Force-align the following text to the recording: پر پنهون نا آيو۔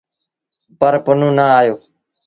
پر 0.79 0.93
پنهون 1.05 1.31
نا 1.37 1.45
آيو۔ 1.59 1.75